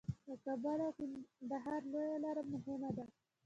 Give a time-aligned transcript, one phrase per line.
[0.27, 3.05] د کابل او کندهار لویه لار مهمه ده